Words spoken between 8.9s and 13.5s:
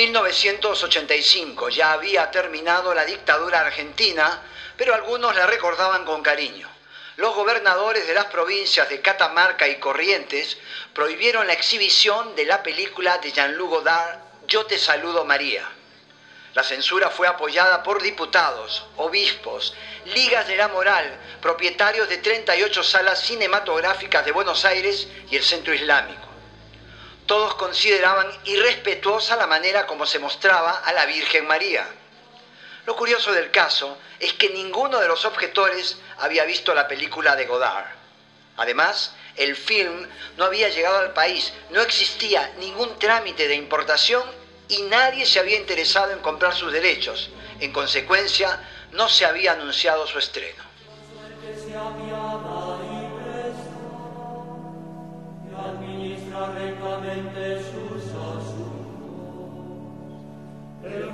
Catamarca y Corrientes prohibieron la exhibición de la película de